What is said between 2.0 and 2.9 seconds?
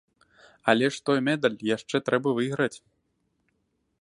трэба выйграць!